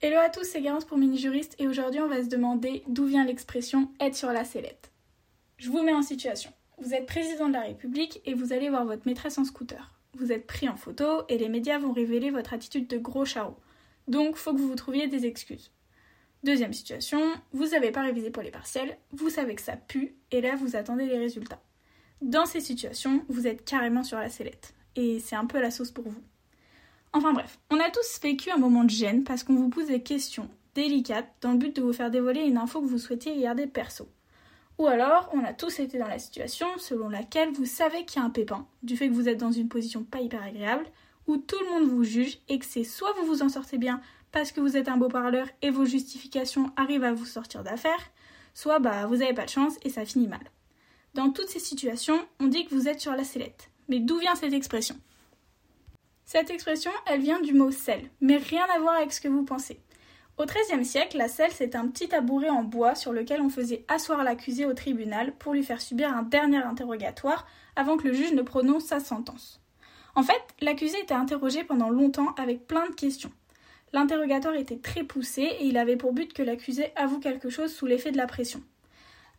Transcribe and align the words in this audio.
Hello 0.00 0.18
à 0.18 0.28
tous, 0.28 0.44
c'est 0.44 0.60
Garance 0.60 0.84
pour 0.84 0.96
Mini 0.96 1.18
Juriste 1.18 1.56
et 1.58 1.66
aujourd'hui 1.66 2.00
on 2.00 2.06
va 2.06 2.22
se 2.22 2.28
demander 2.28 2.84
d'où 2.86 3.06
vient 3.06 3.24
l'expression 3.24 3.90
être 3.98 4.14
sur 4.14 4.30
la 4.30 4.44
sellette. 4.44 4.92
Je 5.56 5.70
vous 5.70 5.82
mets 5.82 5.92
en 5.92 6.02
situation. 6.02 6.52
Vous 6.80 6.94
êtes 6.94 7.04
président 7.04 7.48
de 7.48 7.54
la 7.54 7.62
République 7.62 8.22
et 8.24 8.34
vous 8.34 8.52
allez 8.52 8.68
voir 8.68 8.84
votre 8.84 9.08
maîtresse 9.08 9.38
en 9.38 9.44
scooter. 9.44 9.98
Vous 10.14 10.30
êtes 10.30 10.46
pris 10.46 10.68
en 10.68 10.76
photo 10.76 11.24
et 11.28 11.36
les 11.36 11.48
médias 11.48 11.80
vont 11.80 11.90
révéler 11.90 12.30
votre 12.30 12.54
attitude 12.54 12.86
de 12.86 12.96
gros 12.96 13.24
charreau. 13.24 13.56
Donc 14.06 14.36
faut 14.36 14.52
que 14.52 14.58
vous 14.58 14.68
vous 14.68 14.76
trouviez 14.76 15.08
des 15.08 15.26
excuses. 15.26 15.72
Deuxième 16.44 16.72
situation, 16.72 17.20
vous 17.50 17.66
n'avez 17.70 17.90
pas 17.90 18.02
révisé 18.02 18.30
pour 18.30 18.44
les 18.44 18.52
partiels, 18.52 18.98
vous 19.10 19.30
savez 19.30 19.56
que 19.56 19.62
ça 19.62 19.76
pue 19.76 20.14
et 20.30 20.40
là 20.40 20.54
vous 20.54 20.76
attendez 20.76 21.06
les 21.06 21.18
résultats. 21.18 21.60
Dans 22.22 22.46
ces 22.46 22.60
situations, 22.60 23.24
vous 23.28 23.48
êtes 23.48 23.64
carrément 23.64 24.04
sur 24.04 24.18
la 24.18 24.30
sellette 24.30 24.74
et 24.94 25.18
c'est 25.18 25.34
un 25.34 25.46
peu 25.46 25.60
la 25.60 25.72
sauce 25.72 25.90
pour 25.90 26.08
vous. 26.08 26.22
Enfin 27.12 27.32
bref, 27.32 27.58
on 27.70 27.80
a 27.80 27.90
tous 27.90 28.20
vécu 28.22 28.50
un 28.50 28.58
moment 28.58 28.84
de 28.84 28.90
gêne 28.90 29.24
parce 29.24 29.42
qu'on 29.42 29.54
vous 29.54 29.70
pose 29.70 29.86
des 29.86 30.02
questions 30.02 30.48
délicates 30.74 31.32
dans 31.40 31.52
le 31.52 31.58
but 31.58 31.74
de 31.74 31.82
vous 31.82 31.92
faire 31.92 32.10
dévoiler 32.10 32.42
une 32.42 32.58
info 32.58 32.80
que 32.80 32.86
vous 32.86 32.98
souhaitiez 32.98 33.40
garder 33.40 33.66
perso. 33.66 34.08
Ou 34.78 34.86
alors, 34.86 35.28
on 35.32 35.42
a 35.42 35.52
tous 35.52 35.80
été 35.80 35.98
dans 35.98 36.06
la 36.06 36.20
situation 36.20 36.68
selon 36.76 37.08
laquelle 37.08 37.50
vous 37.52 37.66
savez 37.66 38.04
qu'il 38.04 38.20
y 38.20 38.22
a 38.22 38.26
un 38.26 38.30
pépin, 38.30 38.66
du 38.82 38.96
fait 38.96 39.08
que 39.08 39.14
vous 39.14 39.28
êtes 39.28 39.38
dans 39.38 39.50
une 39.50 39.68
position 39.68 40.04
pas 40.04 40.20
hyper 40.20 40.42
agréable, 40.42 40.86
où 41.26 41.36
tout 41.36 41.58
le 41.60 41.70
monde 41.70 41.88
vous 41.88 42.04
juge 42.04 42.38
et 42.48 42.58
que 42.58 42.64
c'est 42.64 42.84
soit 42.84 43.12
vous 43.14 43.26
vous 43.26 43.42
en 43.42 43.48
sortez 43.48 43.78
bien 43.78 44.00
parce 44.30 44.52
que 44.52 44.60
vous 44.60 44.76
êtes 44.76 44.88
un 44.88 44.96
beau 44.96 45.08
parleur 45.08 45.48
et 45.62 45.70
vos 45.70 45.84
justifications 45.84 46.70
arrivent 46.76 47.04
à 47.04 47.12
vous 47.12 47.26
sortir 47.26 47.64
d'affaire, 47.64 48.10
soit 48.54 48.78
bah 48.78 49.06
vous 49.06 49.22
avez 49.22 49.34
pas 49.34 49.46
de 49.46 49.50
chance 49.50 49.76
et 49.82 49.90
ça 49.90 50.04
finit 50.04 50.28
mal. 50.28 50.50
Dans 51.14 51.30
toutes 51.30 51.48
ces 51.48 51.58
situations, 51.58 52.20
on 52.38 52.46
dit 52.46 52.66
que 52.66 52.74
vous 52.74 52.88
êtes 52.88 53.00
sur 53.00 53.12
la 53.12 53.24
sellette. 53.24 53.70
Mais 53.88 53.98
d'où 53.98 54.18
vient 54.18 54.34
cette 54.34 54.52
expression? 54.52 54.96
Cette 56.30 56.50
expression, 56.50 56.90
elle 57.06 57.22
vient 57.22 57.40
du 57.40 57.54
mot 57.54 57.70
sel, 57.70 58.02
mais 58.20 58.36
rien 58.36 58.66
à 58.76 58.78
voir 58.80 58.96
avec 58.96 59.14
ce 59.14 59.20
que 59.22 59.28
vous 59.28 59.44
pensez. 59.44 59.80
Au 60.36 60.44
XIIIe 60.44 60.84
siècle, 60.84 61.16
la 61.16 61.26
selle, 61.26 61.52
c'est 61.54 61.74
un 61.74 61.88
petit 61.88 62.06
tabouret 62.06 62.50
en 62.50 62.64
bois 62.64 62.94
sur 62.94 63.14
lequel 63.14 63.40
on 63.40 63.48
faisait 63.48 63.86
asseoir 63.88 64.22
l'accusé 64.22 64.66
au 64.66 64.74
tribunal 64.74 65.32
pour 65.38 65.54
lui 65.54 65.62
faire 65.62 65.80
subir 65.80 66.14
un 66.14 66.22
dernier 66.22 66.58
interrogatoire 66.58 67.46
avant 67.76 67.96
que 67.96 68.08
le 68.08 68.12
juge 68.12 68.34
ne 68.34 68.42
prononce 68.42 68.84
sa 68.84 69.00
sentence. 69.00 69.62
En 70.14 70.22
fait, 70.22 70.42
l'accusé 70.60 71.00
était 71.00 71.14
interrogé 71.14 71.64
pendant 71.64 71.88
longtemps 71.88 72.34
avec 72.36 72.66
plein 72.66 72.86
de 72.90 72.94
questions. 72.94 73.32
L'interrogatoire 73.94 74.56
était 74.56 74.76
très 74.76 75.04
poussé 75.04 75.44
et 75.44 75.64
il 75.64 75.78
avait 75.78 75.96
pour 75.96 76.12
but 76.12 76.34
que 76.34 76.42
l'accusé 76.42 76.92
avoue 76.94 77.20
quelque 77.20 77.48
chose 77.48 77.72
sous 77.72 77.86
l'effet 77.86 78.12
de 78.12 78.18
la 78.18 78.26
pression. 78.26 78.62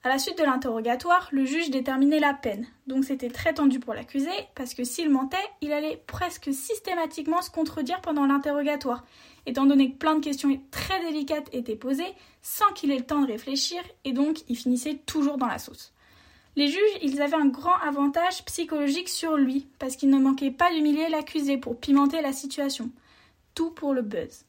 À 0.01 0.07
la 0.07 0.17
suite 0.17 0.37
de 0.37 0.45
l'interrogatoire, 0.45 1.27
le 1.33 1.43
juge 1.43 1.71
déterminait 1.71 2.21
la 2.21 2.33
peine. 2.33 2.65
Donc 2.87 3.03
c'était 3.03 3.29
très 3.29 3.53
tendu 3.53 3.81
pour 3.81 3.93
l'accusé, 3.93 4.29
parce 4.55 4.73
que 4.73 4.85
s'il 4.85 5.09
mentait, 5.09 5.37
il 5.59 5.73
allait 5.73 6.01
presque 6.07 6.53
systématiquement 6.53 7.41
se 7.41 7.49
contredire 7.49 7.99
pendant 7.99 8.25
l'interrogatoire, 8.25 9.03
étant 9.45 9.65
donné 9.65 9.91
que 9.91 9.97
plein 9.97 10.15
de 10.15 10.23
questions 10.23 10.57
très 10.71 11.01
délicates 11.01 11.49
étaient 11.51 11.75
posées, 11.75 12.13
sans 12.41 12.71
qu'il 12.71 12.91
ait 12.91 12.97
le 12.97 13.05
temps 13.05 13.19
de 13.19 13.27
réfléchir, 13.27 13.81
et 14.05 14.13
donc 14.13 14.37
il 14.47 14.55
finissait 14.55 15.01
toujours 15.05 15.37
dans 15.37 15.47
la 15.47 15.59
sauce. 15.59 15.93
Les 16.55 16.69
juges, 16.69 16.97
ils 17.01 17.21
avaient 17.21 17.35
un 17.35 17.47
grand 17.47 17.77
avantage 17.85 18.45
psychologique 18.45 19.09
sur 19.09 19.35
lui, 19.35 19.67
parce 19.79 19.97
qu'ils 19.97 20.09
ne 20.11 20.17
manquaient 20.17 20.49
pas 20.49 20.71
d'humilier 20.71 21.09
l'accusé 21.09 21.57
pour 21.57 21.77
pimenter 21.77 22.21
la 22.21 22.31
situation. 22.31 22.89
Tout 23.53 23.71
pour 23.71 23.93
le 23.93 24.01
buzz. 24.01 24.45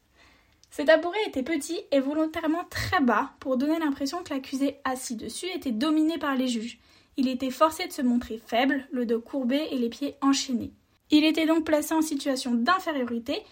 Cet 0.71 0.87
tabouret 0.87 1.19
était 1.27 1.43
petit 1.43 1.81
et 1.91 1.99
volontairement 1.99 2.63
très 2.69 3.01
bas 3.01 3.33
pour 3.41 3.57
donner 3.57 3.77
l'impression 3.77 4.23
que 4.23 4.33
l'accusé 4.33 4.77
assis 4.85 5.17
dessus 5.17 5.47
était 5.53 5.73
dominé 5.73 6.17
par 6.17 6.35
les 6.35 6.47
juges. 6.47 6.79
Il 7.17 7.27
était 7.27 7.51
forcé 7.51 7.87
de 7.87 7.91
se 7.91 8.01
montrer 8.01 8.41
faible, 8.45 8.87
le 8.89 9.05
dos 9.05 9.19
courbé 9.19 9.67
et 9.71 9.77
les 9.77 9.89
pieds 9.89 10.15
enchaînés. 10.21 10.71
Il 11.09 11.25
était 11.25 11.45
donc 11.45 11.65
placé 11.65 11.93
en 11.93 12.01
situation 12.01 12.53
d'infériorité 12.53 13.43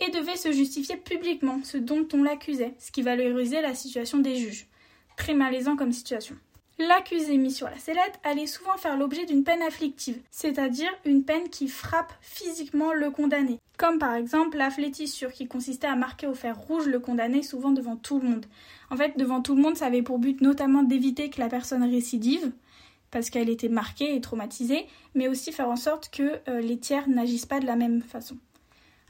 et 0.00 0.10
devait 0.10 0.34
se 0.34 0.50
justifier 0.50 0.96
publiquement, 0.96 1.60
ce 1.62 1.78
dont 1.78 2.08
on 2.12 2.24
l'accusait, 2.24 2.74
ce 2.80 2.90
qui 2.90 3.02
valorisait 3.02 3.62
la 3.62 3.76
situation 3.76 4.18
des 4.18 4.34
juges. 4.34 4.66
Très 5.16 5.34
malaisant 5.34 5.76
comme 5.76 5.92
situation. 5.92 6.36
L'accusé 6.80 7.36
mis 7.38 7.52
sur 7.52 7.70
la 7.70 7.78
sellette 7.78 8.18
allait 8.24 8.48
souvent 8.48 8.76
faire 8.76 8.96
l'objet 8.96 9.26
d'une 9.26 9.44
peine 9.44 9.62
afflictive, 9.62 10.20
c'est-à-dire 10.32 10.90
une 11.04 11.24
peine 11.24 11.48
qui 11.50 11.68
frappe 11.68 12.12
physiquement 12.20 12.92
le 12.92 13.12
condamné, 13.12 13.60
comme 13.76 13.98
par 13.98 14.14
exemple 14.14 14.56
la 14.56 14.70
flétissure 14.70 15.32
qui 15.32 15.48
consistait 15.48 15.86
à 15.86 15.96
marquer 15.96 16.26
au 16.26 16.34
fer 16.34 16.58
rouge 16.58 16.86
le 16.86 17.00
condamné 17.00 17.42
souvent 17.42 17.70
devant 17.70 17.96
tout 17.96 18.20
le 18.20 18.28
monde. 18.28 18.46
En 18.90 18.96
fait, 18.96 19.16
devant 19.16 19.40
tout 19.40 19.54
le 19.54 19.62
monde, 19.62 19.76
ça 19.76 19.86
avait 19.86 20.02
pour 20.02 20.18
but 20.18 20.40
notamment 20.40 20.82
d'éviter 20.82 21.30
que 21.30 21.40
la 21.40 21.48
personne 21.48 21.82
récidive, 21.82 22.52
parce 23.10 23.30
qu'elle 23.30 23.48
était 23.48 23.68
marquée 23.68 24.14
et 24.14 24.20
traumatisée, 24.20 24.86
mais 25.14 25.28
aussi 25.28 25.52
faire 25.52 25.68
en 25.68 25.76
sorte 25.76 26.10
que 26.10 26.40
euh, 26.48 26.60
les 26.60 26.78
tiers 26.78 27.08
n'agissent 27.08 27.46
pas 27.46 27.60
de 27.60 27.66
la 27.66 27.76
même 27.76 28.02
façon. 28.02 28.36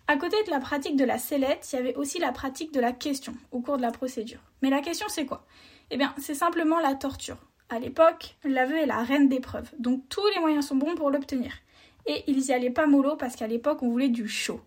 À 0.07 0.17
côté 0.17 0.37
de 0.45 0.51
la 0.51 0.61
pratique 0.61 0.97
de 0.97 1.05
la 1.05 1.19
sellette, 1.19 1.67
il 1.73 1.77
y 1.77 1.79
avait 1.79 1.95
aussi 1.97 2.19
la 2.19 2.31
pratique 2.31 2.73
de 2.73 2.81
la 2.81 2.93
question 2.93 3.35
au 3.53 3.61
cours 3.61 3.79
de 3.79 3.83
la 3.83 3.91
procédure. 3.91 4.41
Mais 4.61 4.69
la 4.69 4.83
question, 4.83 5.07
c'est 5.09 5.25
quoi? 5.25 5.47
Eh 5.91 5.97
bien, 5.97 6.15
c'est 6.19 6.35
simplement 6.35 6.81
la 6.81 6.95
torture. 6.95 7.39
À 7.71 7.79
l'époque, 7.79 8.37
l'aveu 8.45 8.77
est 8.77 8.87
la 8.87 9.03
reine 9.03 9.29
des 9.29 9.41
preuves, 9.41 9.73
donc 9.79 10.07
tous 10.11 10.27
les 10.35 10.41
moyens 10.41 10.67
sont 10.67 10.77
bons 10.77 10.95
pour 10.95 11.11
l'obtenir. 11.11 11.53
Et 12.07 12.25
ils 12.27 12.47
y 12.47 12.53
allaient 12.53 12.71
pas 12.71 12.87
mollo 12.87 13.17
parce 13.17 13.37
qu'à 13.37 13.47
l'époque 13.47 13.83
on 13.83 13.91
voulait 13.91 14.09
du 14.09 14.29
chaud. 14.29 14.61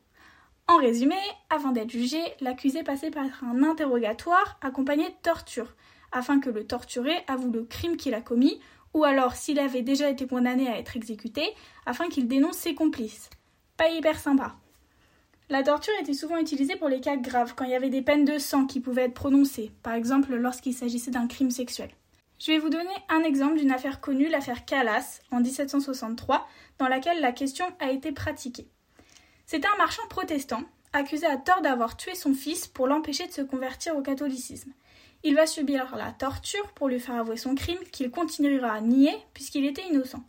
En 0.67 0.77
résumé, 0.77 1.15
avant 1.49 1.71
d'être 1.71 1.91
jugé, 1.91 2.19
l'accusé 2.41 2.83
passait 2.83 3.11
par 3.11 3.25
un 3.43 3.63
interrogatoire 3.63 4.57
accompagné 4.61 5.05
de 5.05 5.15
torture, 5.23 5.75
afin 6.11 6.39
que 6.39 6.49
le 6.49 6.67
torturé 6.67 7.13
avoue 7.27 7.51
le 7.51 7.63
crime 7.63 7.95
qu'il 7.95 8.13
a 8.13 8.21
commis, 8.21 8.59
ou 8.93 9.05
alors 9.05 9.35
s'il 9.35 9.59
avait 9.59 9.81
déjà 9.81 10.09
été 10.09 10.27
condamné 10.27 10.67
à 10.67 10.77
être 10.77 10.97
exécuté, 10.97 11.53
afin 11.85 12.09
qu'il 12.09 12.27
dénonce 12.27 12.57
ses 12.57 12.75
complices. 12.75 13.29
Pas 13.77 13.89
hyper 13.89 14.19
sympa. 14.19 14.55
La 15.49 15.63
torture 15.63 15.93
était 16.01 16.13
souvent 16.13 16.37
utilisée 16.37 16.75
pour 16.75 16.89
les 16.89 16.99
cas 16.99 17.15
graves, 17.15 17.53
quand 17.55 17.63
il 17.63 17.71
y 17.71 17.75
avait 17.75 17.89
des 17.89 18.01
peines 18.01 18.25
de 18.25 18.37
sang 18.37 18.65
qui 18.65 18.81
pouvaient 18.81 19.05
être 19.05 19.13
prononcées, 19.13 19.71
par 19.83 19.93
exemple 19.93 20.35
lorsqu'il 20.35 20.73
s'agissait 20.73 21.11
d'un 21.11 21.27
crime 21.27 21.51
sexuel. 21.51 21.91
Je 22.39 22.51
vais 22.51 22.59
vous 22.59 22.69
donner 22.69 22.93
un 23.09 23.23
exemple 23.23 23.57
d'une 23.57 23.71
affaire 23.71 23.99
connue, 23.99 24.29
l'affaire 24.29 24.65
Calas, 24.65 25.21
en 25.31 25.39
1763, 25.39 26.47
dans 26.77 26.87
laquelle 26.87 27.19
la 27.19 27.31
question 27.31 27.65
a 27.79 27.89
été 27.89 28.11
pratiquée. 28.11 28.67
C'était 29.47 29.67
un 29.67 29.77
marchand 29.77 30.07
protestant, 30.07 30.61
accusé 30.93 31.25
à 31.25 31.37
tort 31.37 31.61
d'avoir 31.61 31.97
tué 31.97 32.13
son 32.13 32.33
fils 32.33 32.67
pour 32.67 32.85
l'empêcher 32.85 33.25
de 33.25 33.31
se 33.31 33.41
convertir 33.41 33.95
au 33.97 34.01
catholicisme. 34.01 34.71
Il 35.23 35.33
va 35.33 35.47
subir 35.47 35.95
la 35.95 36.11
torture 36.11 36.71
pour 36.73 36.89
lui 36.89 36.99
faire 36.99 37.15
avouer 37.15 37.37
son 37.37 37.55
crime, 37.55 37.79
qu'il 37.91 38.11
continuera 38.11 38.73
à 38.73 38.81
nier 38.81 39.15
puisqu'il 39.33 39.65
était 39.65 39.87
innocent. 39.87 40.23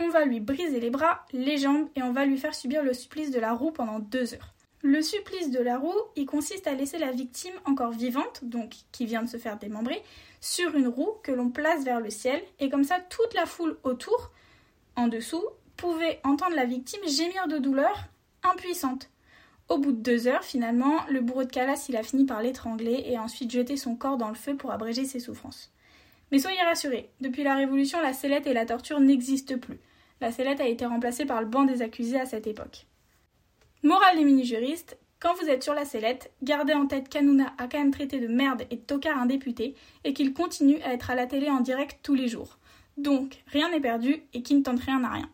On 0.00 0.08
va 0.08 0.24
lui 0.24 0.40
briser 0.40 0.80
les 0.80 0.90
bras, 0.90 1.26
les 1.32 1.58
jambes 1.58 1.88
et 1.94 2.02
on 2.02 2.12
va 2.12 2.24
lui 2.24 2.38
faire 2.38 2.54
subir 2.54 2.82
le 2.82 2.94
supplice 2.94 3.30
de 3.30 3.40
la 3.40 3.52
roue 3.52 3.72
pendant 3.72 3.98
deux 3.98 4.32
heures. 4.32 4.54
Le 4.82 5.02
supplice 5.02 5.50
de 5.50 5.58
la 5.58 5.76
roue, 5.76 6.00
il 6.14 6.26
consiste 6.26 6.68
à 6.68 6.74
laisser 6.74 6.98
la 6.98 7.10
victime 7.10 7.54
encore 7.64 7.90
vivante, 7.90 8.40
donc 8.44 8.74
qui 8.92 9.06
vient 9.06 9.22
de 9.22 9.28
se 9.28 9.36
faire 9.36 9.58
démembrer, 9.58 10.02
sur 10.40 10.76
une 10.76 10.86
roue 10.86 11.14
que 11.24 11.32
l'on 11.32 11.50
place 11.50 11.84
vers 11.84 12.00
le 12.00 12.10
ciel, 12.10 12.40
et 12.60 12.68
comme 12.68 12.84
ça 12.84 13.00
toute 13.00 13.34
la 13.34 13.44
foule 13.44 13.76
autour, 13.82 14.30
en 14.94 15.08
dessous, 15.08 15.44
pouvait 15.76 16.20
entendre 16.22 16.54
la 16.54 16.64
victime 16.64 17.00
gémir 17.08 17.48
de 17.48 17.58
douleur, 17.58 18.04
impuissante. 18.44 19.10
Au 19.68 19.78
bout 19.78 19.92
de 19.92 20.00
deux 20.00 20.28
heures, 20.28 20.44
finalement, 20.44 21.04
le 21.10 21.20
bourreau 21.20 21.44
de 21.44 21.50
Calas 21.50 21.86
il 21.88 21.96
a 21.96 22.02
fini 22.02 22.24
par 22.24 22.40
l'étrangler 22.40 23.02
et 23.06 23.18
ensuite 23.18 23.50
jeter 23.50 23.76
son 23.76 23.96
corps 23.96 24.16
dans 24.16 24.28
le 24.28 24.34
feu 24.34 24.56
pour 24.56 24.70
abréger 24.70 25.04
ses 25.04 25.20
souffrances. 25.20 25.72
Mais 26.30 26.38
soyez 26.38 26.62
rassurés, 26.62 27.10
depuis 27.20 27.42
la 27.42 27.54
Révolution, 27.54 28.00
la 28.00 28.12
sellette 28.12 28.46
et 28.46 28.54
la 28.54 28.64
torture 28.64 29.00
n'existent 29.00 29.58
plus. 29.58 29.78
La 30.20 30.30
sellette 30.32 30.60
a 30.60 30.68
été 30.68 30.86
remplacée 30.86 31.26
par 31.26 31.40
le 31.40 31.46
banc 31.46 31.64
des 31.64 31.82
accusés 31.82 32.20
à 32.20 32.26
cette 32.26 32.46
époque. 32.46 32.86
Morale 33.84 34.16
des 34.16 34.24
mini-juristes, 34.24 34.98
quand 35.20 35.34
vous 35.34 35.48
êtes 35.48 35.62
sur 35.62 35.72
la 35.72 35.84
sellette, 35.84 36.32
gardez 36.42 36.74
en 36.74 36.86
tête 36.86 37.08
qu'Anouna 37.08 37.54
a 37.58 37.68
quand 37.68 37.78
même 37.78 37.92
traité 37.92 38.18
de 38.18 38.26
merde 38.26 38.64
et 38.70 38.76
de 38.76 38.80
tocard 38.80 39.16
un 39.18 39.26
député 39.26 39.76
et 40.02 40.12
qu'il 40.12 40.32
continue 40.32 40.80
à 40.82 40.92
être 40.92 41.10
à 41.10 41.14
la 41.14 41.26
télé 41.26 41.48
en 41.48 41.60
direct 41.60 42.00
tous 42.02 42.14
les 42.14 42.26
jours. 42.26 42.58
Donc, 42.96 43.44
rien 43.46 43.70
n'est 43.70 43.80
perdu 43.80 44.24
et 44.32 44.42
qui 44.42 44.56
ne 44.56 44.62
tente 44.62 44.80
rien 44.80 44.98
n'a 44.98 45.10
rien. 45.10 45.30